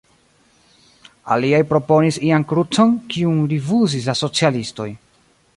[1.35, 4.93] Aliaj proponis ian krucon, kiun rifuzis la socialistoj.